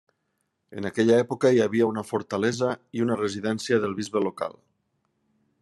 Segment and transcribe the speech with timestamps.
[0.79, 4.61] En aquella època hi havia una fortalesa i una residència del bisbe local.